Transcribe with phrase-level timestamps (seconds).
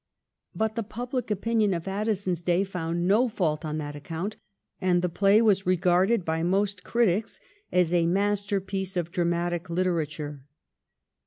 [0.55, 4.35] But the pubhc opinion of Addison's day found no fault on that account,
[4.81, 7.39] and the Dlay was regarded by most critics
[7.71, 10.41] as a master piece of dramatic literature.